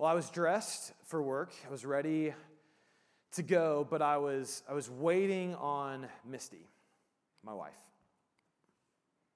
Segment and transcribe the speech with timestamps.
[0.00, 1.52] Well, I was dressed for work.
[1.66, 2.32] I was ready
[3.32, 6.68] to go, but I was, I was waiting on Misty,
[7.42, 7.72] my wife.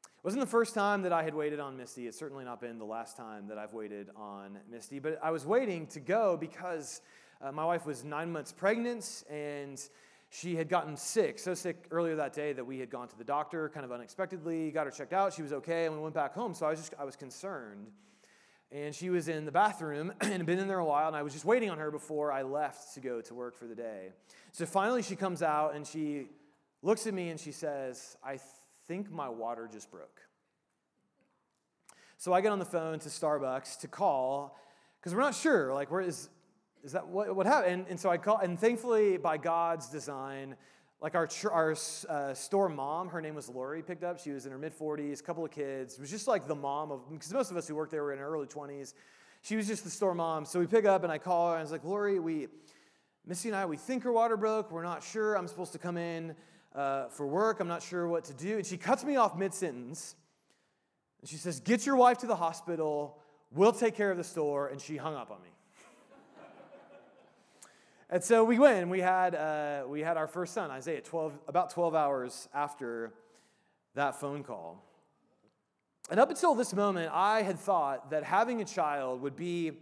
[0.04, 2.06] It wasn't the first time that I had waited on Misty.
[2.06, 5.44] It's certainly not been the last time that I've waited on Misty, but I was
[5.44, 7.00] waiting to go because
[7.40, 9.82] uh, my wife was nine months pregnant and
[10.30, 13.24] she had gotten sick, so sick earlier that day that we had gone to the
[13.24, 15.34] doctor kind of unexpectedly, got her checked out.
[15.34, 16.54] She was okay, and we went back home.
[16.54, 17.88] So I was just, I was concerned
[18.72, 21.22] and she was in the bathroom and had been in there a while, and I
[21.22, 24.12] was just waiting on her before I left to go to work for the day.
[24.52, 26.26] So finally, she comes out and she
[26.82, 28.38] looks at me and she says, I
[28.88, 30.20] think my water just broke.
[32.16, 34.56] So I get on the phone to Starbucks to call
[34.98, 36.28] because we're not sure, like, where is,
[36.84, 37.72] is that what, what happened?
[37.72, 40.56] And, and so I call, and thankfully, by God's design,
[41.02, 41.74] like our, our
[42.08, 44.20] uh, store mom, her name was Lori, picked up.
[44.20, 45.94] She was in her mid 40s, a couple of kids.
[45.94, 48.12] It was just like the mom of, because most of us who worked there were
[48.12, 48.94] in our early 20s.
[49.42, 50.44] She was just the store mom.
[50.44, 52.46] So we pick up and I call her and I was like, Lori, we,
[53.26, 54.70] Misty and I, we think her water broke.
[54.70, 55.36] We're not sure.
[55.36, 56.36] I'm supposed to come in
[56.72, 57.58] uh, for work.
[57.58, 58.58] I'm not sure what to do.
[58.58, 60.14] And she cuts me off mid sentence.
[61.20, 63.18] And she says, Get your wife to the hospital.
[63.50, 64.68] We'll take care of the store.
[64.68, 65.50] And she hung up on me.
[68.12, 71.32] And so we went and we had, uh, we had our first son, Isaiah, 12,
[71.48, 73.14] about 12 hours after
[73.94, 74.84] that phone call.
[76.10, 79.72] And up until this moment, I had thought that having a child would be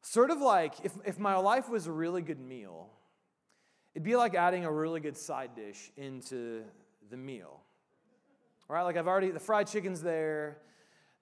[0.00, 2.88] sort of like if, if my life was a really good meal,
[3.94, 6.62] it'd be like adding a really good side dish into
[7.10, 7.60] the meal.
[8.70, 10.56] All right, like I've already, the fried chicken's there,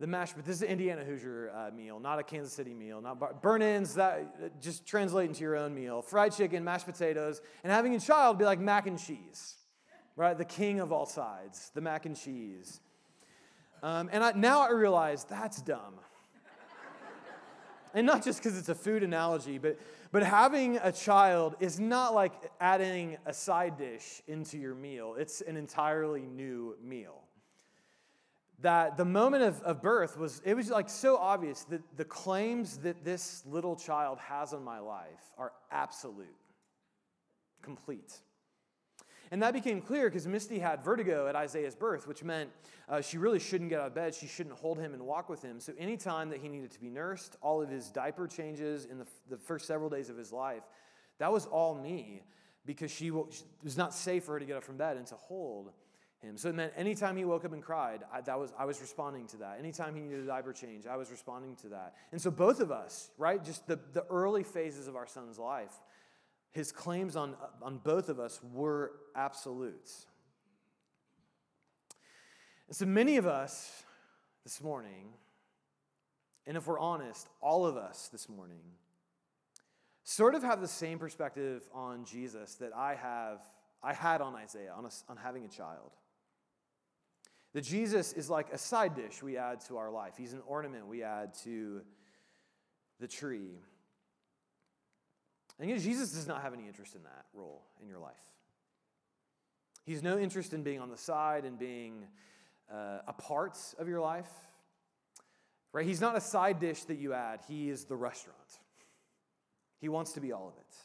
[0.00, 3.02] the mashed, but this is an Indiana Hoosier uh, meal, not a Kansas City meal.
[3.02, 6.00] Not bar- burnt ends, that uh, just translate into your own meal.
[6.00, 9.56] Fried chicken, mashed potatoes, and having a child be like mac and cheese,
[10.16, 10.36] right?
[10.36, 12.80] The king of all sides, the mac and cheese.
[13.82, 16.00] Um, and I, now I realize that's dumb.
[17.92, 19.78] and not just because it's a food analogy, but,
[20.12, 25.14] but having a child is not like adding a side dish into your meal.
[25.18, 27.20] It's an entirely new meal
[28.62, 32.78] that the moment of, of birth was, it was like so obvious that the claims
[32.78, 36.26] that this little child has on my life are absolute,
[37.62, 38.18] complete.
[39.30, 42.50] And that became clear because Misty had vertigo at Isaiah's birth, which meant
[42.88, 44.14] uh, she really shouldn't get out of bed.
[44.14, 45.60] She shouldn't hold him and walk with him.
[45.60, 49.06] So, anytime that he needed to be nursed, all of his diaper changes in the,
[49.28, 50.64] the first several days of his life,
[51.18, 52.24] that was all me
[52.66, 55.70] because she was not safe for her to get up from bed and to hold
[56.22, 56.36] him.
[56.36, 59.26] So it meant anytime he woke up and cried, I, that was, I was responding
[59.28, 59.56] to that.
[59.58, 61.94] Anytime he needed a diaper change, I was responding to that.
[62.12, 65.72] And so both of us, right, just the, the early phases of our son's life,
[66.52, 70.06] his claims on, on both of us were absolutes.
[72.68, 73.82] And so many of us
[74.44, 75.14] this morning,
[76.46, 78.62] and if we're honest, all of us this morning,
[80.02, 83.40] sort of have the same perspective on Jesus that I have
[83.82, 85.92] I had on Isaiah, on, a, on having a child.
[87.52, 90.86] That Jesus is like a side dish we add to our life, He's an ornament
[90.86, 91.82] we add to
[93.00, 93.58] the tree.
[95.58, 98.14] And Jesus does not have any interest in that role in your life.
[99.84, 102.06] He's no interest in being on the side and being
[102.72, 104.30] uh, a part of your life.
[105.72, 105.86] Right?
[105.86, 108.38] He's not a side dish that you add, He is the restaurant.
[109.80, 110.76] He wants to be all of it.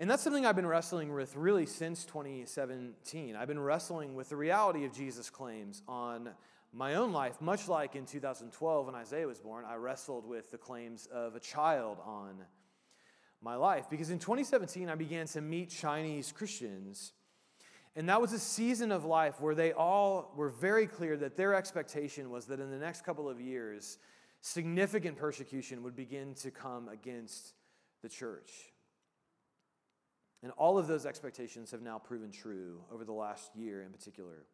[0.00, 3.34] And that's something I've been wrestling with really since 2017.
[3.34, 6.30] I've been wrestling with the reality of Jesus' claims on
[6.72, 10.58] my own life, much like in 2012 when Isaiah was born, I wrestled with the
[10.58, 12.36] claims of a child on
[13.42, 13.90] my life.
[13.90, 17.12] Because in 2017, I began to meet Chinese Christians.
[17.96, 21.54] And that was a season of life where they all were very clear that their
[21.54, 23.98] expectation was that in the next couple of years,
[24.42, 27.54] significant persecution would begin to come against
[28.02, 28.52] the church.
[30.42, 34.46] And all of those expectations have now proven true over the last year in particular.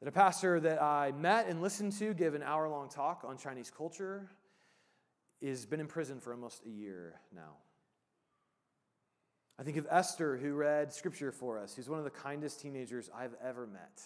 [0.00, 3.36] That a pastor that I met and listened to give an hour long talk on
[3.36, 4.30] Chinese culture
[5.42, 7.56] has been in prison for almost a year now.
[9.58, 13.08] I think of Esther, who read scripture for us, who's one of the kindest teenagers
[13.16, 14.02] I've ever met.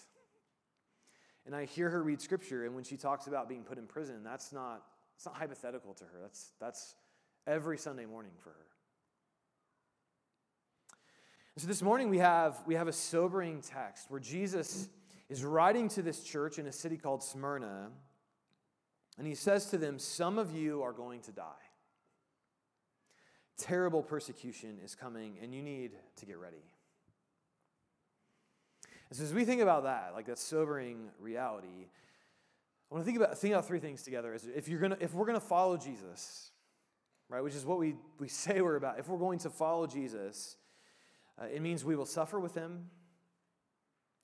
[1.45, 4.23] And I hear her read scripture, and when she talks about being put in prison,
[4.23, 4.83] that's not,
[5.15, 6.19] it's not hypothetical to her.
[6.21, 6.95] That's, that's
[7.47, 8.65] every Sunday morning for her.
[11.57, 14.87] So this morning we have, we have a sobering text where Jesus
[15.29, 17.89] is writing to this church in a city called Smyrna,
[19.17, 21.43] and he says to them, Some of you are going to die.
[23.57, 26.63] Terrible persecution is coming, and you need to get ready.
[29.09, 31.87] And so as we think about that, like that sobering reality,
[32.89, 34.33] I want to think about, think about three things together.
[34.33, 36.51] Is If, you're gonna, if we're to follow Jesus,
[37.27, 40.55] right, which is what we, we say we're about, if we're going to follow Jesus,
[41.39, 42.89] uh, it means we will suffer with him,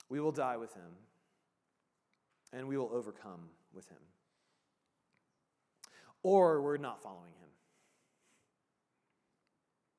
[0.08, 0.96] we will die with him,
[2.52, 3.98] and we will overcome with him.
[6.22, 7.48] Or we're not following him.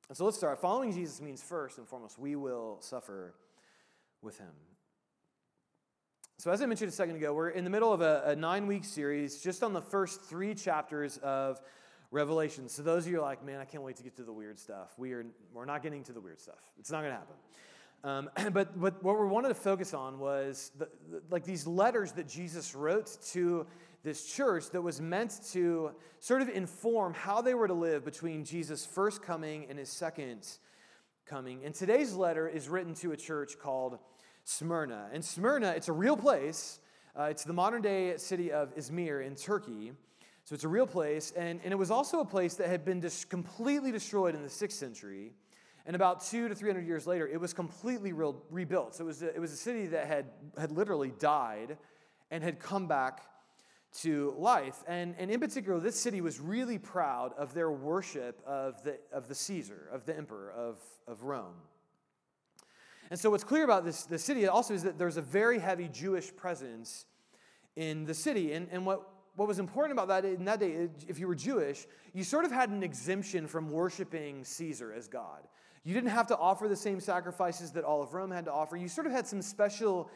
[0.08, 0.60] And so let's start.
[0.60, 3.34] Following Jesus means first and foremost, we will suffer
[4.22, 4.52] with him.
[6.38, 8.66] So, as I mentioned a second ago, we're in the middle of a, a nine
[8.66, 11.60] week series just on the first three chapters of
[12.10, 12.68] Revelation.
[12.68, 14.58] So, those of you are like, man, I can't wait to get to the weird
[14.58, 14.94] stuff.
[14.96, 17.36] We are, we're not getting to the weird stuff, it's not going to happen.
[18.04, 22.12] Um, but, but what we wanted to focus on was the, the, like these letters
[22.12, 23.66] that Jesus wrote to
[24.04, 25.90] this church that was meant to
[26.20, 30.46] sort of inform how they were to live between Jesus' first coming and his second
[31.26, 31.64] coming.
[31.64, 33.98] And today's letter is written to a church called
[34.44, 35.08] Smyrna.
[35.12, 36.80] And Smyrna, it's a real place.
[37.18, 39.92] Uh, it's the modern day city of Izmir in Turkey.
[40.48, 41.30] So it's a real place.
[41.36, 44.48] And, and it was also a place that had been just completely destroyed in the
[44.48, 45.34] sixth century.
[45.84, 48.94] And about two to 300 years later, it was completely re- rebuilt.
[48.94, 50.24] So it was, a, it was a city that had,
[50.56, 51.76] had literally died
[52.30, 53.24] and had come back
[53.98, 54.82] to life.
[54.86, 59.28] And, and in particular, this city was really proud of their worship of the, of
[59.28, 61.56] the Caesar, of the emperor of, of Rome.
[63.10, 65.88] And so, what's clear about this, this city also is that there's a very heavy
[65.88, 67.04] Jewish presence
[67.76, 68.54] in the city.
[68.54, 69.06] And, and what,
[69.38, 72.50] what was important about that in that day, if you were Jewish, you sort of
[72.50, 75.46] had an exemption from worshiping Caesar as God.
[75.84, 78.76] You didn't have to offer the same sacrifices that all of Rome had to offer.
[78.76, 80.10] You sort of had some special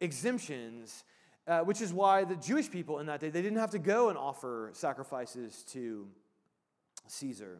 [0.00, 1.04] exemptions
[1.46, 4.08] uh, which is why the Jewish people in that day, they didn't have to go
[4.08, 6.06] and offer sacrifices to
[7.08, 7.58] Caesar.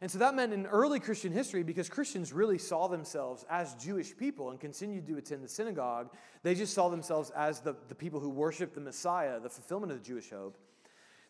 [0.00, 4.16] And so that meant in early Christian history, because Christians really saw themselves as Jewish
[4.16, 6.10] people and continued to attend the synagogue,
[6.42, 9.98] they just saw themselves as the, the people who worshiped the Messiah, the fulfillment of
[9.98, 10.56] the Jewish hope.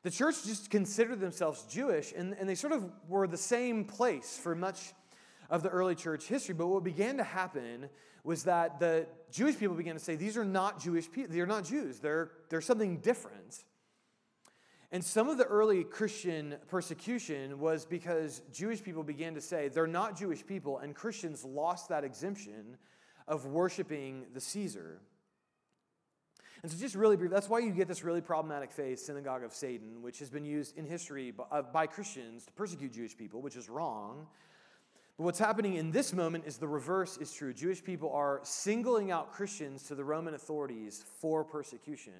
[0.02, 4.38] The church just considered themselves Jewish, and, and they sort of were the same place
[4.38, 4.92] for much
[5.50, 6.54] of the early church history.
[6.54, 7.88] But what began to happen
[8.22, 11.64] was that the Jewish people began to say, these are not Jewish people, they're not
[11.64, 13.64] Jews, they're, they're something different.
[14.90, 19.86] And some of the early Christian persecution was because Jewish people began to say they're
[19.86, 22.78] not Jewish people, and Christians lost that exemption
[23.26, 25.00] of worshiping the Caesar.
[26.62, 29.52] And so, just really brief, that's why you get this really problematic phrase, synagogue of
[29.52, 33.42] Satan, which has been used in history by, uh, by Christians to persecute Jewish people,
[33.42, 34.26] which is wrong.
[35.18, 37.52] But what's happening in this moment is the reverse is true.
[37.52, 42.12] Jewish people are singling out Christians to the Roman authorities for persecution,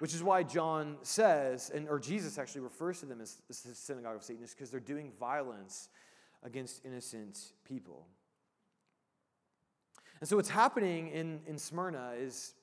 [0.00, 4.16] which is why John says, and or Jesus actually refers to them as, the synagogue
[4.16, 5.90] of Satan, is because they're doing violence
[6.42, 8.06] against innocent people.
[10.20, 12.54] And so what's happening in, in Smyrna is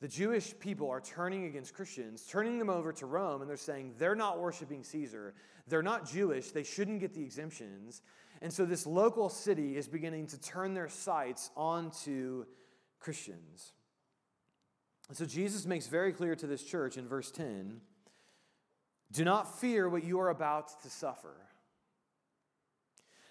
[0.00, 3.92] the Jewish people are turning against Christians, turning them over to Rome, and they're saying
[3.98, 5.34] they're not worshiping Caesar.
[5.68, 6.50] They're not Jewish.
[6.50, 8.00] They shouldn't get the exemptions.
[8.40, 12.46] And so this local city is beginning to turn their sights onto
[13.00, 13.72] Christians.
[15.12, 17.80] So Jesus makes very clear to this church in verse 10
[19.12, 21.36] do not fear what you are about to suffer.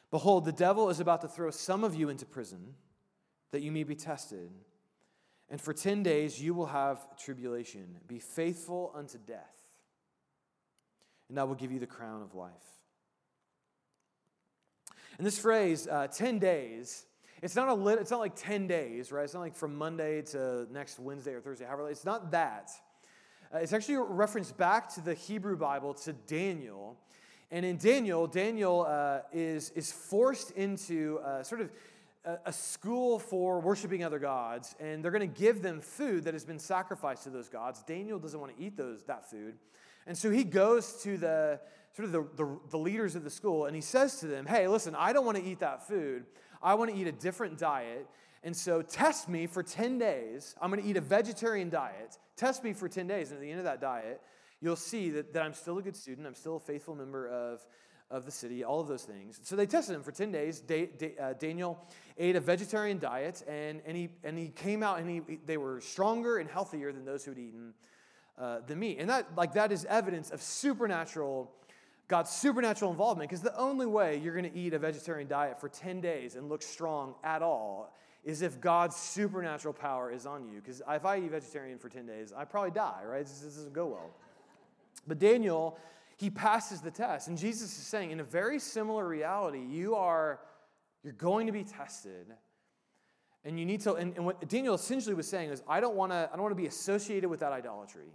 [0.10, 2.76] Behold, the devil is about to throw some of you into prison
[3.52, 4.52] that you may be tested.
[5.50, 7.98] And for 10 days you will have tribulation.
[8.08, 9.68] Be faithful unto death,
[11.30, 12.52] and I will give you the crown of life.
[15.18, 17.06] And this phrase, uh, 10 days,
[17.46, 19.24] it's not, a lit, it's not like 10 days, right?
[19.24, 22.72] It's not like from Monday to next Wednesday or Thursday, however, it's not that.
[23.54, 26.98] Uh, it's actually a reference back to the Hebrew Bible, to Daniel.
[27.52, 31.70] And in Daniel, Daniel uh, is, is forced into uh, sort of
[32.26, 36.34] a, a school for worshiping other gods, and they're going to give them food that
[36.34, 37.84] has been sacrificed to those gods.
[37.84, 39.54] Daniel doesn't want to eat those, that food.
[40.08, 41.60] And so he goes to the,
[41.96, 44.68] sort of the, the, the leaders of the school, and he says to them, Hey,
[44.68, 46.26] listen, I don't want to eat that food.
[46.62, 48.08] I want to eat a different diet.
[48.44, 50.56] And so test me for 10 days.
[50.62, 52.18] I'm going to eat a vegetarian diet.
[52.38, 53.32] Test me for 10 days.
[53.32, 54.22] And at the end of that diet,
[54.62, 56.28] you'll see that, that I'm still a good student.
[56.28, 57.66] I'm still a faithful member of,
[58.12, 59.40] of the city, all of those things.
[59.44, 60.60] So they tested him for 10 days.
[60.60, 61.80] Da- da- uh, Daniel
[62.18, 65.82] ate a vegetarian diet, and, and, he, and he came out and he, they were
[65.82, 67.74] stronger and healthier than those who had eaten
[68.38, 68.98] uh, the meat.
[69.00, 71.52] And that, like, that is evidence of supernatural
[72.08, 75.70] God's supernatural involvement, because the only way you're going to eat a vegetarian diet for
[75.70, 80.60] 10 days and look strong at all is if God's supernatural power is on you.
[80.60, 83.26] Because if I eat vegetarian for 10 days, I probably die, right?
[83.26, 84.12] This, this doesn't go well.
[85.08, 85.78] But Daniel,
[86.18, 87.28] he passes the test.
[87.28, 90.40] And Jesus is saying, in a very similar reality, you are,
[91.04, 92.28] you're going to be tested.
[93.44, 96.12] And you need to, and, and what Daniel essentially was saying is, I don't want
[96.12, 98.08] to, I don't want to be associated with that idolatry.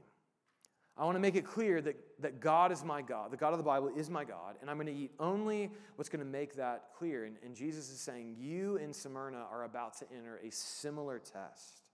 [1.01, 3.31] I want to make it clear that, that God is my God.
[3.31, 6.11] The God of the Bible is my God, and I'm going to eat only what's
[6.11, 7.25] going to make that clear.
[7.25, 11.85] And, and Jesus is saying, You in Smyrna are about to enter a similar test.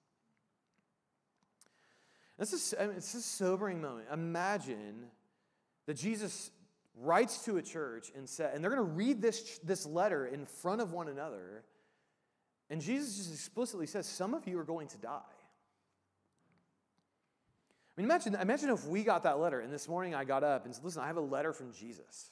[2.36, 4.08] This I mean, it's a sobering moment.
[4.12, 5.06] Imagine
[5.86, 6.50] that Jesus
[6.96, 10.44] writes to a church and said, and they're going to read this, this letter in
[10.44, 11.62] front of one another.
[12.70, 15.20] And Jesus just explicitly says, Some of you are going to die.
[17.96, 20.66] I mean, imagine, imagine if we got that letter, and this morning I got up
[20.66, 22.30] and said, Listen, I have a letter from Jesus.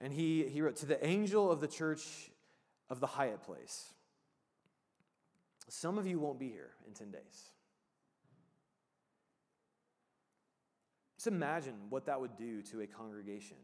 [0.00, 2.30] And he, he wrote, To the angel of the church
[2.88, 3.92] of the Hyatt place,
[5.68, 7.50] some of you won't be here in 10 days.
[11.16, 13.56] Just imagine what that would do to a congregation.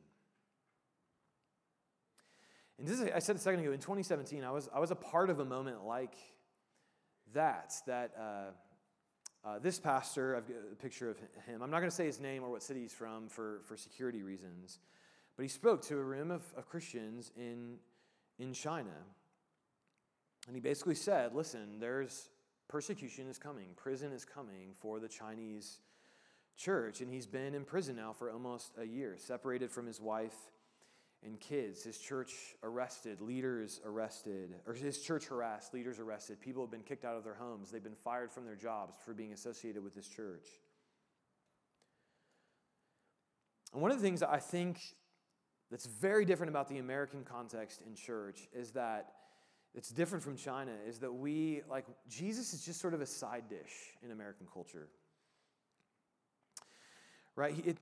[2.78, 4.96] And this is, I said a second ago, in 2017, I was, I was a
[4.96, 6.14] part of a moment like
[7.34, 8.10] that, that.
[8.18, 8.50] Uh,
[9.44, 11.62] uh, this pastor, I've got a picture of him.
[11.62, 14.22] I'm not going to say his name or what city he's from for, for security
[14.22, 14.78] reasons,
[15.36, 17.76] but he spoke to a room of, of Christians in,
[18.38, 18.90] in China.
[20.46, 22.28] And he basically said, listen, there's
[22.68, 25.78] persecution is coming, prison is coming for the Chinese
[26.56, 27.00] church.
[27.00, 30.36] And he's been in prison now for almost a year, separated from his wife
[31.24, 31.82] and kids.
[31.82, 36.40] His church arrested, leaders arrested, or his church harassed, leaders arrested.
[36.40, 37.70] People have been kicked out of their homes.
[37.70, 40.46] They've been fired from their jobs for being associated with this church.
[43.72, 44.80] And one of the things that I think
[45.70, 49.12] that's very different about the American context in church is that
[49.72, 53.44] it's different from China is that we, like, Jesus is just sort of a side
[53.48, 53.70] dish
[54.02, 54.88] in American culture.
[57.36, 57.54] Right?
[57.54, 57.78] He, it,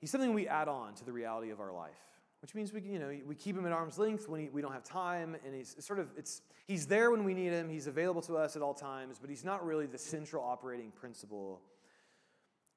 [0.00, 1.92] he's something we add on to the reality of our life
[2.44, 4.74] which means we, you know, we keep him at arm's length when he, we don't
[4.74, 8.20] have time, and he's sort of, it's, he's there when we need him, he's available
[8.20, 11.62] to us at all times, but he's not really the central operating principle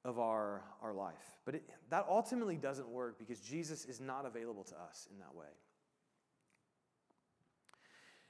[0.06, 1.36] of our, our life.
[1.44, 5.34] But it, that ultimately doesn't work because Jesus is not available to us in that
[5.34, 5.52] way.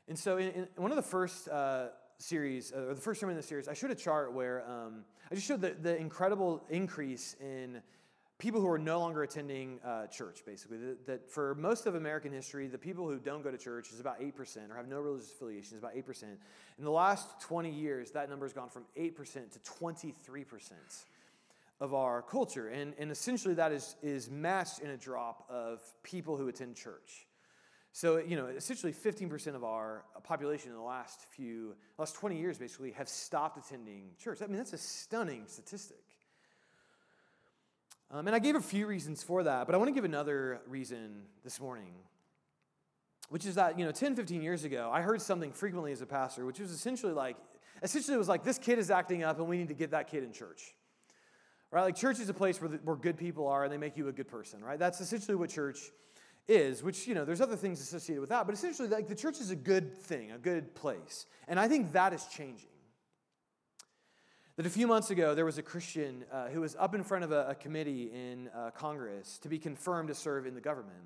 [0.08, 3.36] And so, in, in one of the first uh, series, uh, or the first sermon
[3.36, 6.64] in the series, I showed a chart where um, I just showed the, the incredible
[6.68, 7.80] increase in
[8.38, 10.78] people who are no longer attending uh, church, basically.
[10.78, 14.00] That, that, for most of American history, the people who don't go to church is
[14.00, 16.22] about 8%, or have no religious affiliation is about 8%.
[16.22, 20.72] In the last 20 years, that number has gone from 8% to 23%
[21.80, 22.68] of our culture.
[22.68, 27.26] And, and essentially, that is, is matched in a drop of people who attend church.
[27.92, 32.56] So, you know, essentially 15% of our population in the last few, last 20 years
[32.56, 34.40] basically, have stopped attending church.
[34.42, 35.98] I mean, that's a stunning statistic.
[38.10, 40.60] Um, and I gave a few reasons for that, but I want to give another
[40.66, 41.92] reason this morning,
[43.28, 46.06] which is that, you know, 10, 15 years ago, I heard something frequently as a
[46.06, 47.36] pastor, which was essentially like,
[47.82, 50.10] essentially it was like, this kid is acting up and we need to get that
[50.10, 50.74] kid in church.
[51.70, 51.82] Right?
[51.82, 54.08] Like, church is a place where, the, where good people are and they make you
[54.08, 54.78] a good person, right?
[54.78, 55.78] That's essentially what church
[56.46, 59.38] is, which, you know, there's other things associated with that, but essentially, like, the church
[59.38, 61.26] is a good thing, a good place.
[61.46, 62.70] And I think that is changing
[64.58, 67.22] that a few months ago there was a Christian uh, who was up in front
[67.22, 70.98] of a, a committee in uh, Congress to be confirmed to serve in the government.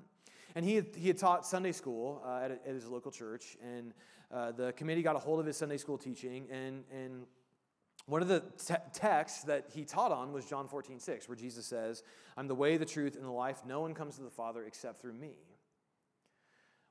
[0.55, 3.55] And he had, he had taught Sunday school uh, at, a, at, his local church,
[3.63, 3.93] and
[4.33, 7.27] uh, the committee got a hold of his Sunday school teaching, and, and
[8.07, 11.67] one of the te- texts that he taught on was John 14, 6, where Jesus
[11.67, 12.01] says,
[12.35, 13.61] I'm the way, the truth, and the life.
[13.67, 15.37] No one comes to the Father except through me.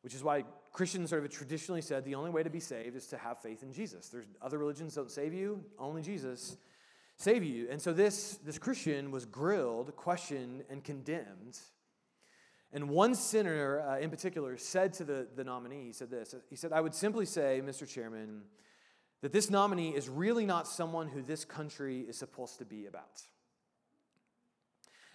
[0.02, 3.06] Which is why Christians sort of traditionally said the only way to be saved is
[3.08, 4.08] to have faith in Jesus.
[4.08, 6.56] There's other religions don't save you, only Jesus
[7.16, 7.68] save you.
[7.70, 11.58] And so this, this Christian was grilled, questioned, and condemned.
[12.72, 16.56] And one senator uh, in particular said to the, the nominee, he said this He
[16.56, 17.86] said, I would simply say, Mr.
[17.86, 18.42] Chairman,
[19.20, 23.22] that this nominee is really not someone who this country is supposed to be about.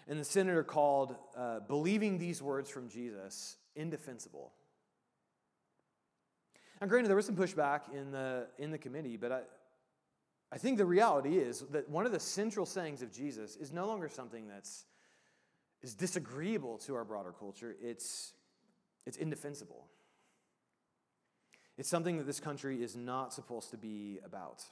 [0.07, 4.53] And the senator called uh, believing these words from Jesus indefensible.
[6.79, 9.41] Now, granted, there was some pushback in the, in the committee, but I,
[10.51, 13.87] I think the reality is that one of the central sayings of Jesus is no
[13.87, 14.85] longer something that's
[15.81, 17.75] is disagreeable to our broader culture.
[17.81, 18.33] It's,
[19.05, 19.85] it's indefensible.
[21.77, 24.63] It's something that this country is not supposed to be about.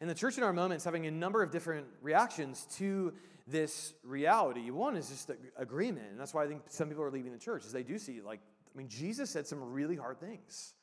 [0.00, 3.14] And the church in our moment is having a number of different reactions to
[3.46, 4.70] this reality.
[4.70, 7.64] One is just agreement, and that's why I think some people are leaving the church,
[7.64, 8.40] is they do see like
[8.74, 10.74] I mean, Jesus said some really hard things.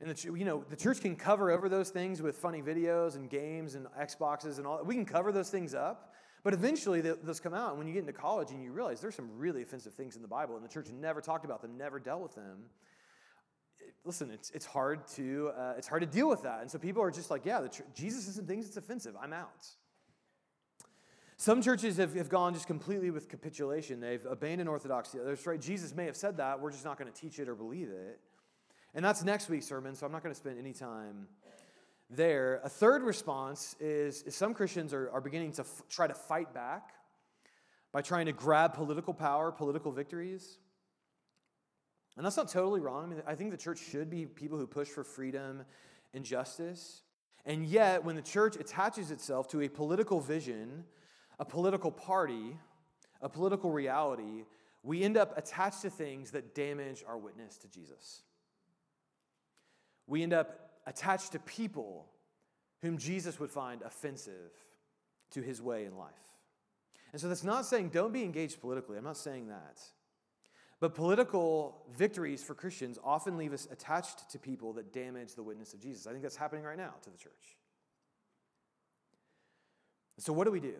[0.00, 3.28] And the, you know, the church can cover over those things with funny videos and
[3.28, 4.82] games and Xboxes and all.
[4.84, 7.70] We can cover those things up, but eventually those come out.
[7.70, 10.22] And when you get into college and you realize there's some really offensive things in
[10.22, 12.64] the Bible, and the church never talked about them, never dealt with them.
[14.04, 17.02] Listen, it's, it's hard to uh, it's hard to deal with that, and so people
[17.02, 19.14] are just like, yeah, the Jesus isn't things that's offensive.
[19.20, 19.66] I'm out.
[21.40, 24.00] Some churches have, have gone just completely with capitulation.
[24.00, 25.18] They've abandoned orthodoxy.
[25.24, 25.60] That's right.
[25.60, 26.60] Jesus may have said that.
[26.60, 28.18] We're just not going to teach it or believe it.
[28.92, 31.28] And that's next week's sermon, so I'm not going to spend any time
[32.10, 32.60] there.
[32.64, 36.52] A third response is, is some Christians are, are beginning to f- try to fight
[36.52, 36.94] back
[37.92, 40.58] by trying to grab political power, political victories.
[42.16, 43.04] And that's not totally wrong.
[43.04, 45.62] I mean, I think the church should be people who push for freedom
[46.12, 47.02] and justice.
[47.46, 50.84] And yet, when the church attaches itself to a political vision,
[51.38, 52.56] a political party,
[53.20, 54.44] a political reality,
[54.82, 58.22] we end up attached to things that damage our witness to Jesus.
[60.06, 62.06] We end up attached to people
[62.80, 64.52] whom Jesus would find offensive
[65.32, 66.12] to his way in life.
[67.12, 68.96] And so that's not saying don't be engaged politically.
[68.96, 69.80] I'm not saying that.
[70.80, 75.74] But political victories for Christians often leave us attached to people that damage the witness
[75.74, 76.06] of Jesus.
[76.06, 77.56] I think that's happening right now to the church.
[80.18, 80.74] So, what do we do?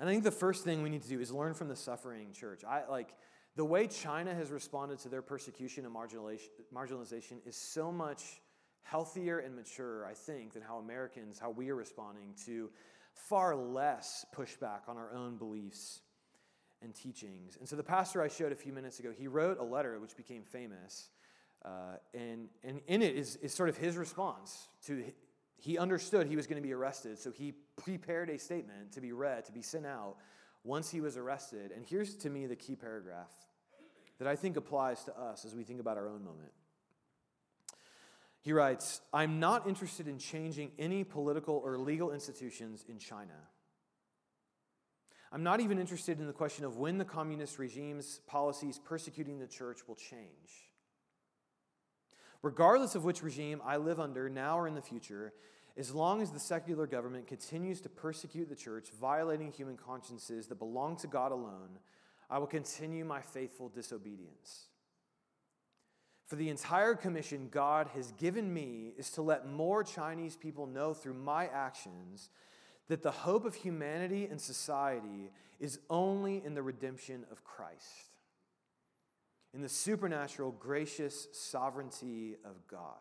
[0.00, 2.32] And I think the first thing we need to do is learn from the suffering
[2.32, 2.62] church.
[2.66, 3.14] I like
[3.54, 8.40] the way China has responded to their persecution and marginalization is so much
[8.82, 12.70] healthier and mature, I think, than how Americans, how we are responding to
[13.12, 16.00] far less pushback on our own beliefs
[16.80, 17.58] and teachings.
[17.58, 20.16] And so the pastor I showed a few minutes ago, he wrote a letter which
[20.16, 21.10] became famous.
[21.62, 25.04] Uh, and, and in it is, is sort of his response to
[25.60, 29.12] he understood he was going to be arrested so he prepared a statement to be
[29.12, 30.16] read to be sent out
[30.64, 31.72] once he was arrested.
[31.74, 33.32] And here's to me the key paragraph
[34.18, 36.52] that i think applies to us as we think about our own moment.
[38.42, 43.36] He writes i'm not interested in changing any political or legal institutions in china.
[45.32, 49.46] I'm not even interested in the question of when the communist regime's policies persecuting the
[49.46, 50.69] church will change.
[52.42, 55.32] Regardless of which regime I live under, now or in the future,
[55.76, 60.58] as long as the secular government continues to persecute the church, violating human consciences that
[60.58, 61.78] belong to God alone,
[62.28, 64.66] I will continue my faithful disobedience.
[66.26, 70.94] For the entire commission God has given me is to let more Chinese people know
[70.94, 72.30] through my actions
[72.86, 78.09] that the hope of humanity and society is only in the redemption of Christ,
[79.54, 82.98] in the supernatural, gracious sovereignty of God.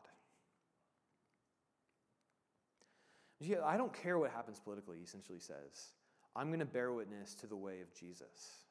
[3.65, 5.93] I don't care what happens politically, he essentially says.
[6.35, 8.65] I'm going to bear witness to the way of Jesus.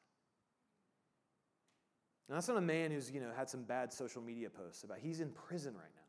[2.27, 4.99] Now, that's not a man who's, you know, had some bad social media posts about.
[4.99, 6.01] He's in prison right now.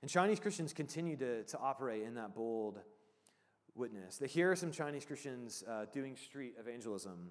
[0.00, 2.78] And Chinese Christians continue to, to operate in that bold
[3.74, 4.18] witness.
[4.18, 7.30] That Here are some Chinese Christians uh, doing street evangelism.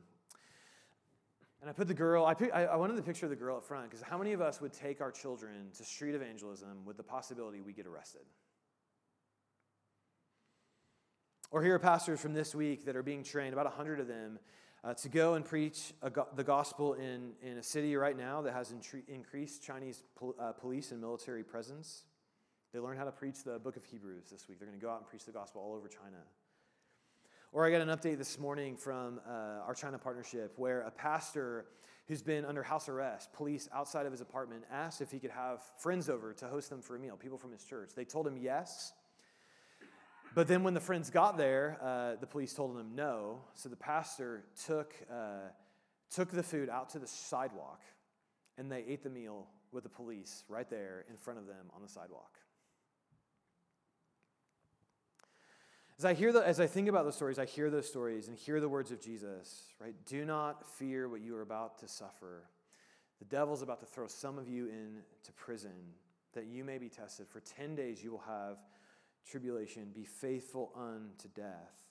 [1.64, 3.64] And I put the girl, I, I, I wanted the picture of the girl up
[3.64, 7.04] front because how many of us would take our children to street evangelism with the
[7.04, 8.24] possibility we get arrested?
[11.52, 14.40] Or here are pastors from this week that are being trained, about 100 of them,
[14.84, 18.52] uh, to go and preach go- the gospel in, in a city right now that
[18.52, 18.74] has
[19.08, 22.04] increased Chinese pol- uh, police and military presence.
[22.74, 24.60] They learn how to preach the book of Hebrews this week.
[24.60, 26.24] They're going to go out and preach the gospel all over China.
[27.54, 31.68] Or I got an update this morning from uh, our China partnership where a pastor
[32.08, 35.62] who's been under house arrest, police outside of his apartment, asked if he could have
[35.78, 37.92] friends over to host them for a meal, people from his church.
[37.96, 38.94] They told him yes.
[40.34, 43.42] But then when the friends got there, uh, the police told him no.
[43.54, 45.50] So the pastor took, uh,
[46.10, 47.82] took the food out to the sidewalk
[48.58, 51.84] and they ate the meal with the police right there in front of them on
[51.84, 52.40] the sidewalk.
[56.04, 58.36] As I hear the, as I think about those stories, I hear those stories and
[58.36, 59.96] hear the words of Jesus, right?
[60.06, 62.44] Do not fear what you are about to suffer.
[63.20, 65.72] The devil's about to throw some of you into prison
[66.34, 67.30] that you may be tested.
[67.30, 68.58] For 10 days you will have
[69.26, 69.92] tribulation.
[69.96, 71.86] Be faithful unto death.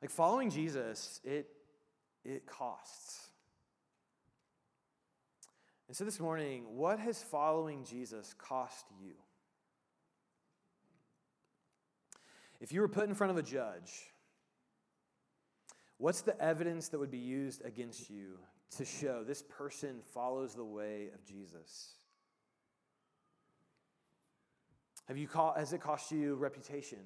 [0.00, 1.50] Like following Jesus, it,
[2.24, 3.28] it costs.
[5.86, 9.12] And so this morning, what has following Jesus cost you?
[12.66, 13.92] If you were put in front of a judge,
[15.98, 18.40] what's the evidence that would be used against you
[18.76, 21.92] to show this person follows the way of Jesus?
[25.06, 26.98] Have you caught, has it cost you reputation?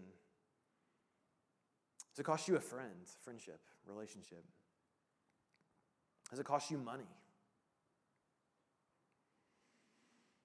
[2.12, 4.42] Has it cost you a friend, friendship, relationship?
[6.30, 7.04] Has it cost you money?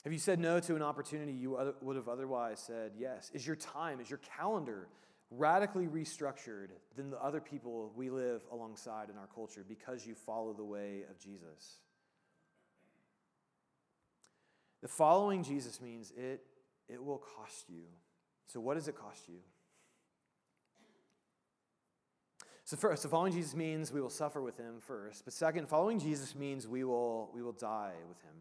[0.05, 3.31] Have you said no to an opportunity you would have otherwise said yes?
[3.33, 4.87] Is your time, is your calendar
[5.31, 10.53] radically restructured than the other people we live alongside in our culture because you follow
[10.53, 11.79] the way of Jesus?
[14.83, 16.45] The following Jesus means it,
[16.87, 17.85] it will cost you.
[18.45, 19.39] So, what does it cost you?
[22.63, 25.25] So, first, so following Jesus means we will suffer with him first.
[25.25, 28.35] But second, following Jesus means we will, we will die with him.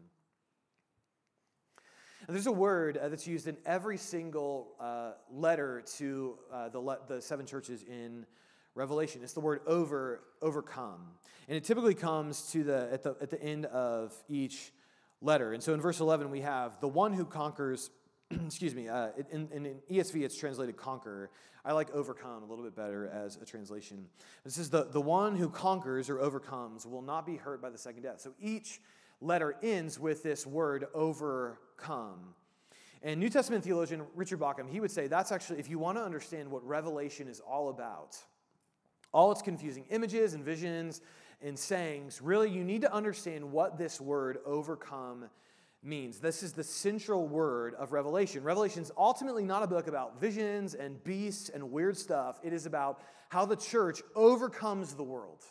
[2.27, 6.97] There's a word uh, that's used in every single uh, letter to uh, the, le-
[7.07, 8.25] the seven churches in
[8.73, 9.21] Revelation.
[9.23, 11.01] It's the word over, overcome.
[11.47, 14.73] And it typically comes to the, at, the, at the end of each
[15.21, 15.53] letter.
[15.53, 17.91] And so in verse 11, we have the one who conquers,
[18.31, 21.29] excuse me, uh, in, in, ESV it's translated conquer.
[21.63, 24.07] I like overcome a little bit better as a translation.
[24.43, 27.77] This is the, the one who conquers or overcomes will not be hurt by the
[27.77, 28.21] second death.
[28.21, 28.81] So each
[29.21, 30.85] letter ends with this word
[31.77, 32.33] overcome.
[33.01, 36.03] And New Testament theologian Richard Bauckham, he would say that's actually, if you want to
[36.03, 38.17] understand what Revelation is all about,
[39.13, 41.01] all its confusing images and visions
[41.41, 45.25] and sayings, really, you need to understand what this word overcome
[45.83, 46.19] means.
[46.19, 48.43] This is the central word of Revelation.
[48.43, 52.65] Revelation is ultimately not a book about visions and beasts and weird stuff, it is
[52.65, 55.43] about how the church overcomes the world.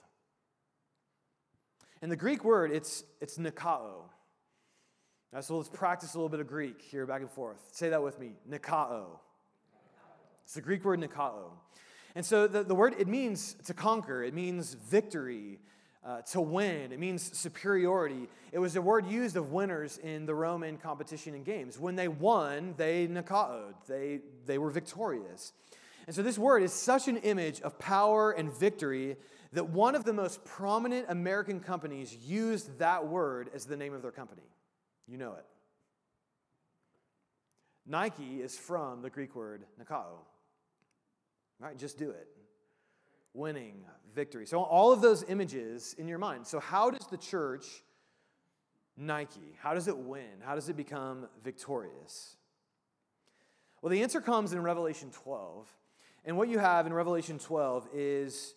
[2.02, 4.08] And the Greek word, it's, it's nikao.
[5.40, 7.60] So let's practice a little bit of Greek here, back and forth.
[7.72, 9.06] Say that with me nikao.
[10.44, 11.50] It's the Greek word nikao.
[12.14, 15.58] And so the, the word, it means to conquer, it means victory,
[16.04, 18.28] uh, to win, it means superiority.
[18.52, 21.80] It was a word used of winners in the Roman competition and games.
[21.80, 25.52] When they won, they nikaoed, they, they were victorious.
[26.06, 29.16] And so this word is such an image of power and victory
[29.52, 34.02] that one of the most prominent American companies used that word as the name of
[34.02, 34.42] their company.
[35.06, 35.44] You know it.
[37.86, 40.18] Nike is from the Greek word nikao.
[41.58, 41.76] Right?
[41.76, 42.28] Just do it.
[43.34, 44.46] Winning, victory.
[44.46, 46.46] So, all of those images in your mind.
[46.46, 47.64] So, how does the church
[48.96, 49.56] Nike?
[49.60, 50.40] How does it win?
[50.42, 52.36] How does it become victorious?
[53.82, 55.68] Well, the answer comes in Revelation 12.
[56.24, 58.54] And what you have in Revelation 12 is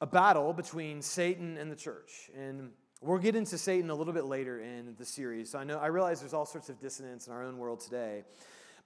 [0.00, 2.30] a battle between Satan and the church.
[2.36, 2.70] And
[3.04, 5.50] we'll get into Satan a little bit later in the series.
[5.50, 8.24] So I know I realize there's all sorts of dissonance in our own world today.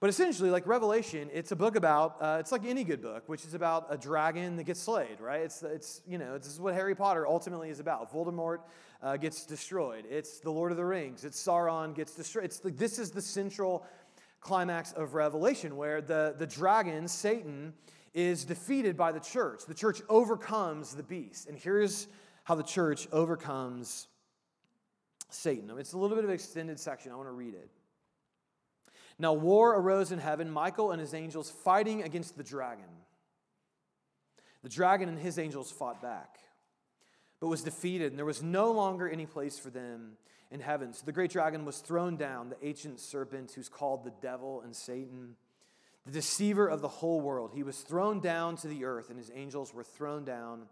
[0.01, 3.43] But essentially, like Revelation, it's a book about, uh, it's like any good book, which
[3.43, 5.41] is about a dragon that gets slayed, right?
[5.41, 8.13] It's, it's you know, this is what Harry Potter ultimately is about.
[8.13, 8.59] Voldemort
[9.01, 10.05] uh, gets destroyed.
[10.09, 11.25] It's the Lord of the Rings.
[11.25, 12.45] It's Sauron gets destroyed.
[12.45, 13.85] It's the, this is the central
[14.39, 17.73] climax of Revelation, where the, the dragon, Satan,
[18.13, 19.65] is defeated by the church.
[19.67, 21.49] The church overcomes the beast.
[21.49, 22.07] And here's
[22.45, 24.07] how the church overcomes
[25.29, 25.71] Satan.
[25.77, 27.11] It's a little bit of an extended section.
[27.11, 27.69] I want to read it.
[29.17, 32.85] Now, war arose in heaven, Michael and his angels fighting against the dragon.
[34.63, 36.39] The dragon and his angels fought back,
[37.39, 40.13] but was defeated, and there was no longer any place for them
[40.51, 40.93] in heaven.
[40.93, 44.75] So the great dragon was thrown down, the ancient serpent who's called the devil and
[44.75, 45.35] Satan
[46.05, 47.51] the deceiver of the whole world.
[47.53, 50.63] He was thrown down to the earth, and his angels were thrown down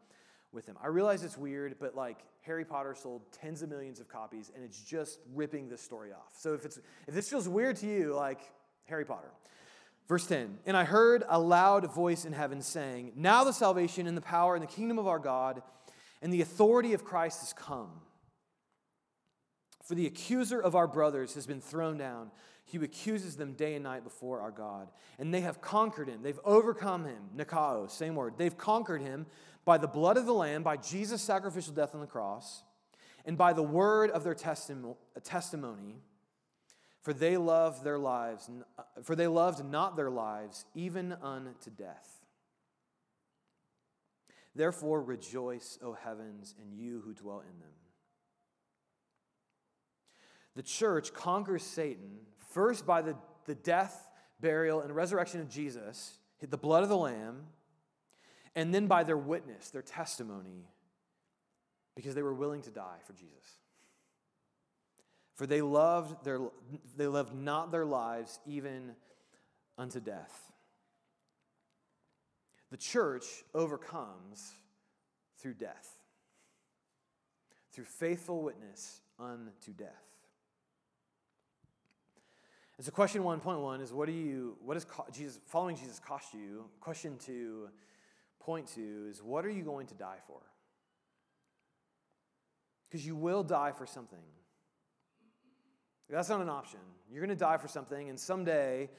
[0.52, 0.78] with him.
[0.82, 2.18] I realize it's weird, but like
[2.48, 6.34] Harry Potter sold tens of millions of copies, and it's just ripping this story off.
[6.38, 8.40] So if it's if this feels weird to you, like
[8.86, 9.30] Harry Potter.
[10.08, 14.18] Verse 10 And I heard a loud voice in heaven saying, Now the salvation and
[14.18, 15.62] the power and the kingdom of our God
[16.22, 17.92] and the authority of Christ has come.
[19.84, 22.32] For the accuser of our brothers has been thrown down
[22.68, 24.90] he accuses them day and night before our God.
[25.18, 26.22] And they have conquered him.
[26.22, 27.30] They've overcome him.
[27.36, 28.34] Nikao, same word.
[28.38, 29.26] They've conquered him
[29.68, 32.64] by the blood of the Lamb, by Jesus' sacrificial death on the cross,
[33.26, 35.98] and by the word of their uh, testimony.
[37.02, 38.50] For they loved their lives,
[38.80, 42.22] uh, for they loved not their lives even unto death.
[44.56, 47.70] Therefore rejoice, O heavens, and you who dwell in them.
[50.56, 52.20] The church conquers Satan
[52.58, 57.44] First, by the, the death, burial, and resurrection of Jesus, the blood of the Lamb,
[58.58, 60.68] and then by their witness, their testimony,
[61.96, 63.60] because they were willing to die for Jesus.
[65.36, 66.40] For they loved, their,
[66.98, 68.96] they loved not their lives even
[69.78, 70.52] unto death.
[72.72, 74.52] The church overcomes
[75.38, 76.00] through death,
[77.74, 80.04] through faithful witness unto death.
[82.78, 86.66] And so, question 1.1 is what do you, what does Jesus, following Jesus cost you?
[86.80, 87.70] Question two,
[88.48, 90.40] point two is what are you going to die for?
[92.90, 94.24] Because you will die for something.
[96.10, 96.80] That's not an option.
[97.12, 98.90] You're going to die for something, and someday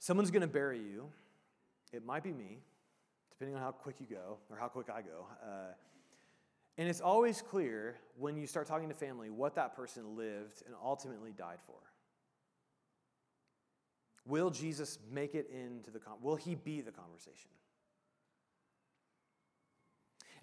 [0.00, 1.06] someone's going to bury you.
[1.92, 2.58] It might be me,
[3.30, 5.26] depending on how quick you go or how quick I go.
[5.40, 5.72] Uh,
[6.76, 10.74] and it's always clear when you start talking to family what that person lived and
[10.84, 11.78] ultimately died for.
[14.26, 17.50] Will Jesus make it into the con- will he be the conversation?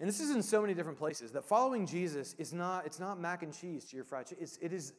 [0.00, 3.20] And this is in so many different places that following Jesus is not it's not
[3.20, 4.44] mac and cheese to your fried chicken.
[4.44, 4.92] It's, it is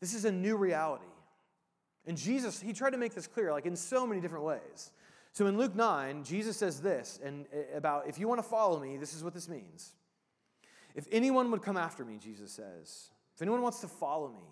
[0.00, 1.04] this is a new reality.
[2.06, 4.92] And Jesus, he tried to make this clear like in so many different ways.
[5.32, 8.80] So in Luke 9, Jesus says this and uh, about if you want to follow
[8.80, 9.92] me, this is what this means.
[10.94, 14.48] If anyone would come after me, Jesus says, if anyone wants to follow me,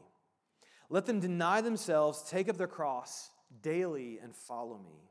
[0.90, 3.30] let them deny themselves, take up their cross
[3.62, 5.08] daily, and follow me.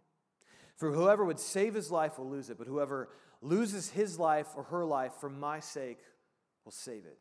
[0.75, 3.09] For whoever would save his life will lose it, but whoever
[3.43, 5.99] loses his life or her life for my sake
[6.65, 7.17] will save it.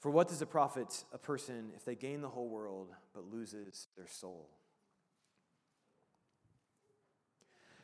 [0.00, 3.88] For what does it profit a person if they gain the whole world but loses
[3.96, 4.50] their soul?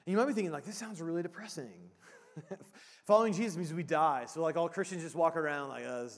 [0.04, 1.70] And you might be thinking, like, this sounds really depressing.
[3.06, 4.24] Following Jesus means we die.
[4.26, 6.08] So, like, all Christians just walk around like, oh,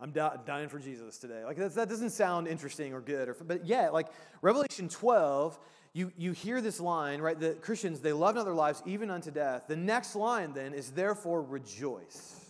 [0.00, 1.44] I'm dying for Jesus today.
[1.44, 3.28] Like, that doesn't sound interesting or good.
[3.28, 4.08] Or, but yeah, like,
[4.42, 5.58] Revelation 12,
[5.94, 7.38] you, you hear this line, right?
[7.38, 9.68] The Christians, they love not their lives even unto death.
[9.68, 12.40] The next line then is, therefore, rejoice.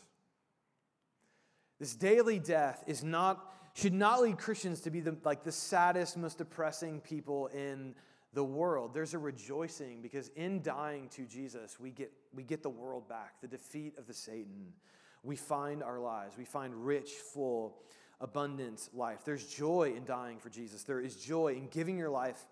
[1.79, 6.17] This daily death is not, should not lead Christians to be the, like the saddest,
[6.17, 7.95] most depressing people in
[8.33, 8.95] the world.
[8.95, 13.43] There's a rejoicing because in dying to Jesus, we get, we get the world back,
[13.43, 14.73] the defeat of the Satan.
[15.23, 16.39] We find our lives.
[16.39, 17.77] We find rich, full,
[18.23, 19.21] abundant life.
[19.27, 20.83] There's joy in dying for Jesus.
[20.85, 22.47] There is joy in giving your life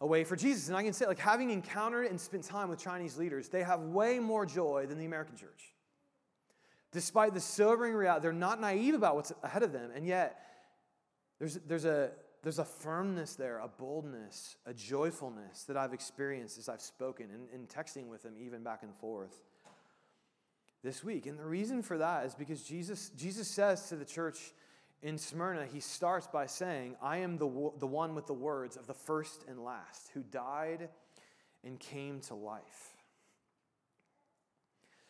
[0.00, 0.68] away for Jesus.
[0.68, 3.80] And I can say, like, having encountered and spent time with Chinese leaders, they have
[3.80, 5.72] way more joy than the American church.
[6.92, 10.40] Despite the sobering reality, they're not naive about what's ahead of them, and yet
[11.38, 12.10] there's, there's a
[12.42, 17.48] there's a firmness there, a boldness, a joyfulness that I've experienced as I've spoken and,
[17.52, 19.42] and texting with them even back and forth
[20.84, 21.26] this week.
[21.26, 24.52] And the reason for that is because Jesus, Jesus says to the church
[25.02, 28.86] in Smyrna, he starts by saying, I am the, the one with the words of
[28.86, 30.88] the first and last who died
[31.64, 32.96] and came to life.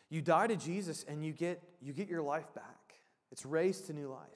[0.09, 2.95] You die to Jesus and you get, you get your life back.
[3.31, 4.27] It's raised to new life.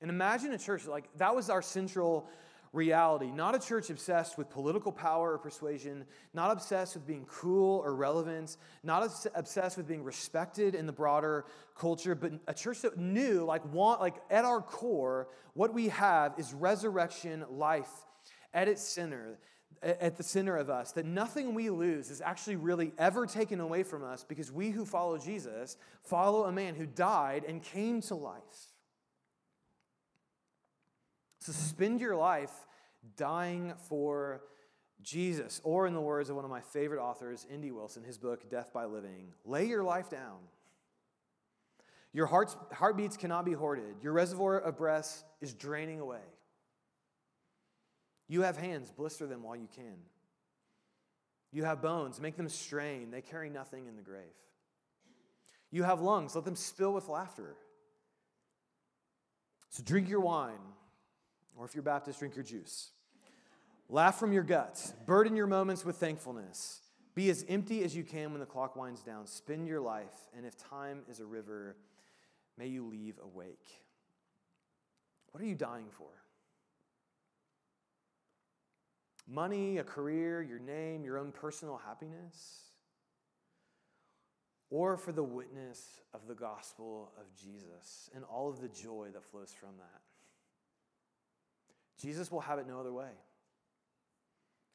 [0.00, 2.28] And imagine a church like that was our central
[2.74, 3.30] reality.
[3.30, 7.94] Not a church obsessed with political power or persuasion, not obsessed with being cool or
[7.94, 13.44] relevant, not obsessed with being respected in the broader culture, but a church that knew,
[13.44, 17.90] like, want, like at our core, what we have is resurrection life
[18.52, 19.38] at its center.
[19.82, 23.82] At the center of us, that nothing we lose is actually really ever taken away
[23.82, 28.14] from us because we who follow Jesus follow a man who died and came to
[28.14, 28.72] life.
[31.44, 32.52] So spend your life
[33.18, 34.40] dying for
[35.02, 35.60] Jesus.
[35.62, 37.70] Or, in the words of one of my favorite authors, N.D.
[37.70, 40.38] Wilson, his book, Death by Living, lay your life down.
[42.14, 43.96] Your heart's, heartbeats cannot be hoarded.
[44.00, 46.24] Your reservoir of breaths is draining away.
[48.26, 49.98] You have hands, blister them while you can.
[51.52, 53.10] You have bones, make them strain.
[53.10, 54.24] They carry nothing in the grave.
[55.70, 57.56] You have lungs, let them spill with laughter.
[59.68, 60.54] So drink your wine,
[61.56, 62.90] or if you're Baptist, drink your juice.
[63.88, 64.92] Laugh from your guts.
[65.06, 66.80] Burden your moments with thankfulness.
[67.14, 69.26] Be as empty as you can when the clock winds down.
[69.26, 71.76] Spend your life, and if time is a river,
[72.58, 73.66] may you leave awake.
[75.30, 76.08] What are you dying for?
[79.26, 82.62] Money, a career, your name, your own personal happiness?
[84.70, 89.24] Or for the witness of the gospel of Jesus and all of the joy that
[89.24, 90.13] flows from that?
[92.00, 93.10] Jesus will have it no other way.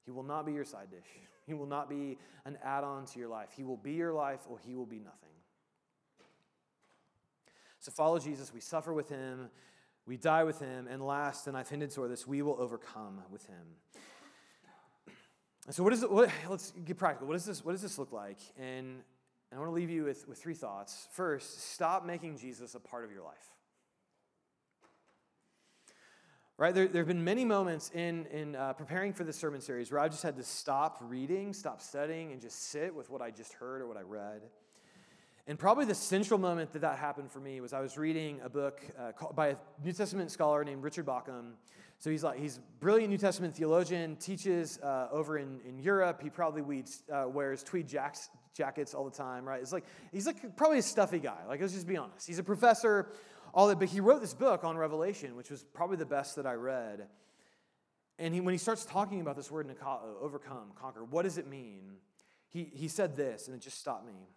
[0.06, 1.08] He will not be your side dish.
[1.46, 3.50] He will not be an add on to your life.
[3.56, 5.30] He will be your life or he will be nothing.
[7.80, 8.54] So follow Jesus.
[8.54, 9.50] We suffer with him.
[10.06, 10.88] We die with him.
[10.88, 13.78] And last, and I've hinted toward this, we will overcome with him.
[15.66, 16.12] And so, what is it?
[16.12, 17.28] What, let's get practical.
[17.28, 18.40] What does this, what does this look like?
[18.58, 19.02] And
[19.54, 21.08] I want to leave you with, with three thoughts.
[21.14, 23.54] First, stop making Jesus a part of your life
[26.60, 26.76] right?
[26.76, 30.02] There, there have been many moments in, in uh, preparing for this sermon series where
[30.02, 33.54] i've just had to stop reading, stop studying, and just sit with what I just
[33.54, 34.42] heard or what I read.
[35.48, 38.50] And probably the central moment that that happened for me was I was reading a
[38.50, 41.54] book uh, by a New Testament scholar named Richard Bauckham.
[41.98, 46.22] So he's like he's a brilliant New Testament theologian, teaches uh, over in, in Europe.
[46.22, 49.62] He probably weeds, uh, wears tweed jacks, jackets all the time, right?
[49.62, 51.38] It's like he's like probably a stuffy guy.
[51.48, 52.28] Like let's just be honest.
[52.28, 53.08] He's a professor
[53.54, 53.80] all that.
[53.80, 57.08] But he wrote this book on Revelation, which was probably the best that I read.
[58.18, 61.38] And he, when he starts talking about this word nikao, uh, overcome, conquer, what does
[61.38, 61.94] it mean?
[62.50, 64.28] He, he said this, and it just stopped me.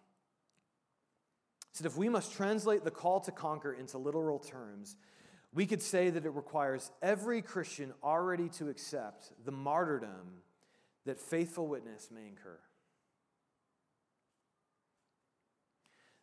[1.71, 4.95] He said, if we must translate the call to conquer into literal terms,
[5.53, 10.41] we could say that it requires every Christian already to accept the martyrdom
[11.05, 12.59] that faithful witness may incur.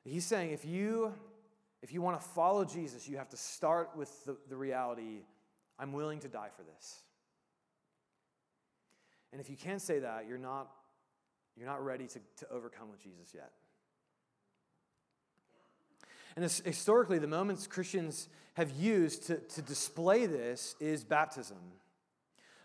[0.04, 1.12] He's saying if you
[1.82, 5.22] if you want to follow Jesus, you have to start with the, the reality
[5.78, 7.00] I'm willing to die for this.
[9.32, 10.68] And if you can't say that, you're not,
[11.56, 13.50] you're not ready to, to overcome with Jesus yet.
[16.36, 21.58] And this, historically, the moments Christians have used to, to display this is baptism,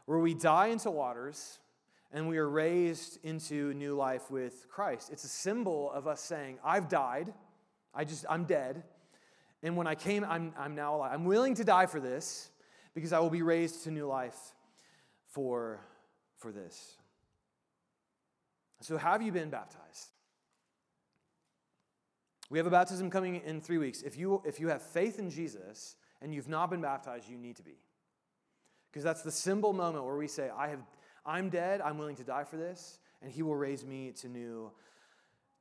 [0.05, 1.59] where we die into waters
[2.11, 5.09] and we are raised into new life with Christ.
[5.11, 7.33] It's a symbol of us saying, I've died,
[7.93, 8.83] I just, I'm dead.
[9.65, 11.09] And when I came, I'm, I'm now alive.
[11.11, 12.51] I'm willing to die for this
[12.93, 14.37] because I will be raised to new life
[15.31, 15.79] for,
[16.37, 16.93] for this.
[18.81, 20.09] So, have you been baptized?
[22.51, 24.03] We have a baptism coming in three weeks.
[24.03, 27.55] If you, if you have faith in Jesus and you've not been baptized, you need
[27.55, 27.79] to be.
[28.91, 30.81] Because that's the symbol moment where we say, I have,
[31.25, 34.71] I'm dead, I'm willing to die for this, and he will raise me to new,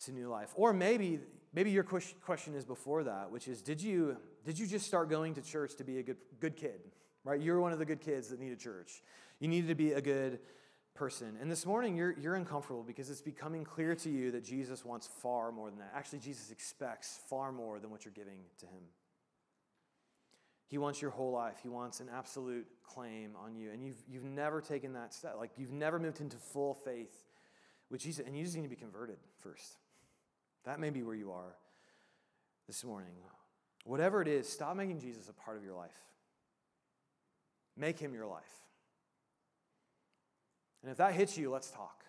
[0.04, 0.52] to new life.
[0.56, 1.20] Or maybe,
[1.54, 5.34] maybe your question is before that, which is, did you, did you just start going
[5.34, 6.80] to church to be a good, good kid?
[7.24, 7.40] Right?
[7.40, 9.02] You're one of the good kids that need a church.
[9.40, 10.40] You needed to be a good
[10.94, 11.36] person.
[11.40, 15.08] And this morning, you're, you're uncomfortable because it's becoming clear to you that Jesus wants
[15.22, 15.92] far more than that.
[15.94, 18.82] Actually, Jesus expects far more than what you're giving to him.
[20.66, 21.58] He wants your whole life.
[21.62, 23.70] He wants an absolute claim on you.
[23.70, 25.36] And you've, you've never taken that step.
[25.38, 27.24] Like, you've never moved into full faith
[27.90, 28.26] with Jesus.
[28.26, 29.76] And you just need to be converted first.
[30.64, 31.57] That may be where you are
[32.66, 33.12] this morning.
[33.85, 35.98] Whatever it is, stop making Jesus a part of your life.
[37.77, 38.42] Make him your life.
[40.83, 42.05] And if that hits you, let's talk.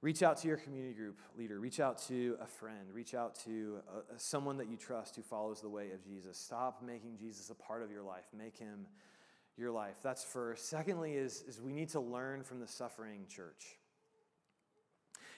[0.00, 1.58] Reach out to your community group leader.
[1.58, 2.92] Reach out to a friend.
[2.92, 3.78] Reach out to
[4.14, 6.38] a, someone that you trust who follows the way of Jesus.
[6.38, 8.24] Stop making Jesus a part of your life.
[8.36, 8.86] Make him
[9.56, 9.96] your life.
[10.02, 10.68] That's first.
[10.68, 13.77] Secondly, is, is we need to learn from the suffering church.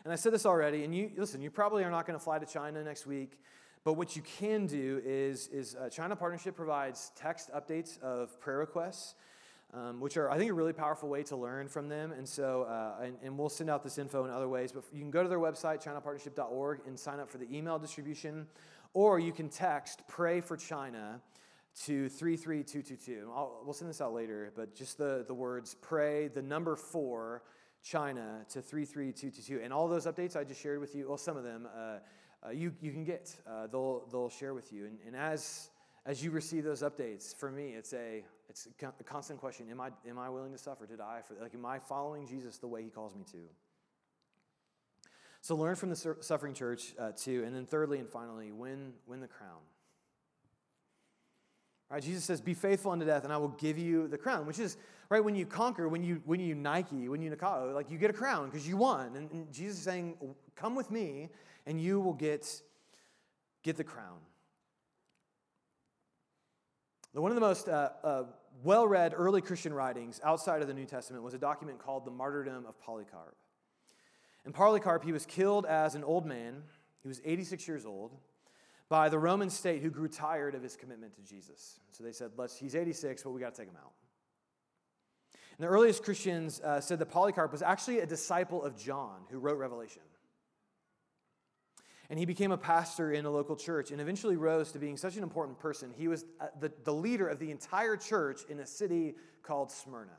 [0.04, 2.38] And I said this already, and you listen, you probably are not going to fly
[2.38, 3.40] to China next week.
[3.82, 8.58] But what you can do is, is uh, China Partnership provides text updates of prayer
[8.58, 9.14] requests
[9.72, 12.12] um, which are, I think, a really powerful way to learn from them.
[12.12, 15.00] And so, uh, and, and, we'll send out this info in other ways, but you
[15.00, 18.46] can go to their website, chinapartnership.org, and sign up for the email distribution,
[18.94, 21.20] or you can text Pray for China
[21.84, 23.30] to 33222.
[23.32, 27.42] I'll, we'll send this out later, but just the, the words pray, the number four,
[27.82, 29.60] China to 33222.
[29.62, 31.98] And all those updates I just shared with you, well, some of them, uh,
[32.46, 33.34] uh, you, you can get.
[33.48, 34.86] Uh, they'll, they'll share with you.
[34.86, 35.70] And, and as,
[36.06, 39.90] as you receive those updates, for me, it's a, it's a constant question Am I,
[40.08, 42.82] am I willing to suffer, to die for Like, am I following Jesus the way
[42.82, 43.38] he calls me to?
[45.42, 47.44] So learn from the suffering church uh, too.
[47.46, 49.60] And then thirdly and finally, win, win the crown.
[51.90, 54.60] Right, Jesus says, "Be faithful unto death, and I will give you the crown." Which
[54.60, 54.76] is
[55.08, 58.10] right when you conquer, when you when you Nike, when you Nikao, like you get
[58.10, 59.16] a crown because you won.
[59.16, 60.16] And, and Jesus is saying,
[60.54, 61.30] "Come with me,
[61.66, 62.62] and you will get
[63.64, 64.18] get the crown."
[67.12, 68.22] One of the most uh, uh,
[68.62, 72.12] well read early Christian writings outside of the New Testament was a document called the
[72.12, 73.34] Martyrdom of Polycarp.
[74.44, 76.62] And Polycarp, he was killed as an old man,
[77.02, 78.12] he was 86 years old,
[78.90, 81.78] by the Roman state who grew tired of his commitment to Jesus.
[81.92, 83.92] So they said, Let's, he's 86, but we got to take him out.
[85.56, 89.38] And the earliest Christians uh, said that Polycarp was actually a disciple of John, who
[89.38, 90.02] wrote Revelation.
[92.10, 95.16] And he became a pastor in a local church and eventually rose to being such
[95.16, 95.92] an important person.
[95.96, 100.10] He was uh, the, the leader of the entire church in a city called Smyrna.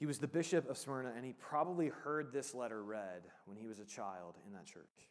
[0.00, 3.68] He was the bishop of Smyrna, and he probably heard this letter read when he
[3.68, 5.08] was a child in that church.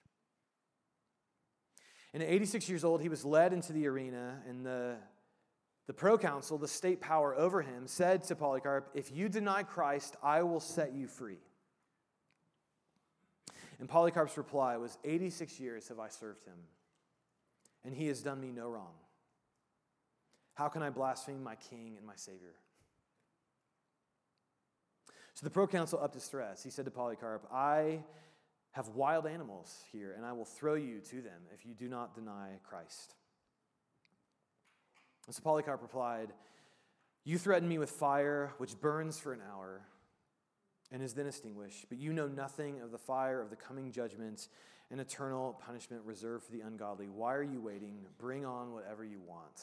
[2.13, 4.97] And at 86 years old, he was led into the arena, and the,
[5.87, 10.43] the proconsul, the state power over him, said to Polycarp, If you deny Christ, I
[10.43, 11.39] will set you free.
[13.79, 16.53] And Polycarp's reply was 86 years have I served him,
[17.83, 18.93] and he has done me no wrong.
[20.53, 22.53] How can I blaspheme my king and my savior?
[25.33, 26.63] So the proconsul upped his threats.
[26.63, 28.03] He said to Polycarp, I
[28.73, 32.15] have wild animals here, and I will throw you to them if you do not
[32.15, 33.15] deny Christ.
[35.27, 36.33] And so Polycarp replied,
[37.23, 39.81] You threaten me with fire, which burns for an hour
[40.91, 41.85] and is then extinguished.
[41.89, 44.47] But you know nothing of the fire of the coming judgment
[44.91, 47.09] and eternal punishment reserved for the ungodly.
[47.09, 48.05] Why are you waiting?
[48.19, 49.61] Bring on whatever you want.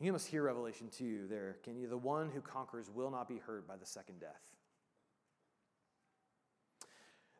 [0.00, 1.88] You must hear Revelation 2 there, can you?
[1.88, 4.53] The one who conquers will not be hurt by the second death.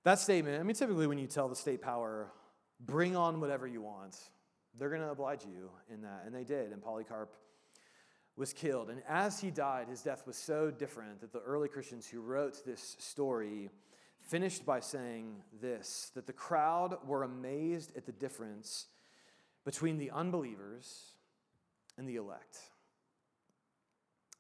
[0.05, 2.31] That statement, I mean, typically when you tell the state power,
[2.79, 4.17] bring on whatever you want,
[4.79, 6.25] they're going to oblige you in that.
[6.27, 6.73] And they did.
[6.73, 7.35] And Polycarp
[8.37, 8.91] was killed.
[8.91, 12.65] And as he died, his death was so different that the early Christians who wrote
[12.67, 13.71] this story
[14.21, 18.89] finished by saying this that the crowd were amazed at the difference
[19.65, 21.15] between the unbelievers
[21.97, 22.59] and the elect.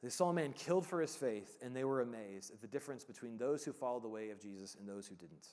[0.04, 3.04] They saw a man killed for his faith, and they were amazed at the difference
[3.04, 5.48] between those who followed the way of Jesus and those who didn't.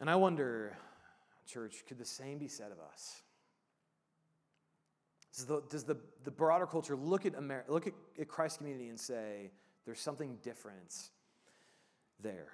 [0.00, 0.78] And I wonder,
[1.44, 3.22] church, could the same be said of us?
[5.34, 7.34] Does the, does the, the broader culture look at,
[7.68, 9.50] look at Christ's community and say,
[9.84, 10.94] there's something different
[12.20, 12.52] there?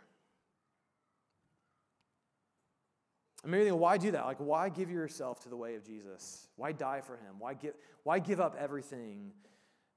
[3.44, 4.24] I'm maybe thinking, why do that?
[4.24, 6.46] Like, why give yourself to the way of Jesus?
[6.56, 7.36] Why die for him?
[7.38, 7.74] Why give,
[8.04, 9.32] why give up everything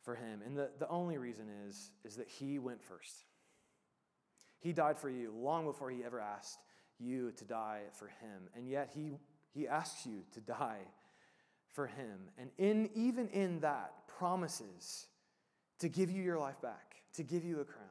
[0.02, 0.42] for him?
[0.44, 3.26] And the, the only reason is, is that he went first.
[4.62, 6.58] He died for you long before he ever asked
[7.00, 8.50] you to die for him.
[8.56, 9.20] And yet he,
[9.54, 10.82] he asks you to die
[11.72, 12.30] for him.
[12.40, 15.08] And in, even in that, promises
[15.80, 17.90] to give you your life back, to give you a crown,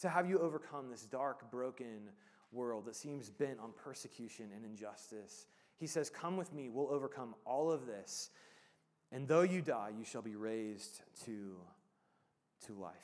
[0.00, 2.10] to have you overcome this dark, broken
[2.56, 5.46] world that seems bent on persecution and injustice.
[5.76, 8.30] He says, Come with me, we'll overcome all of this.
[9.12, 11.54] And though you die, you shall be raised to,
[12.66, 12.94] to life.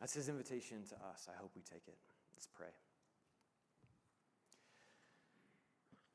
[0.00, 1.28] That's his invitation to us.
[1.28, 1.98] I hope we take it.
[2.34, 2.68] Let's pray.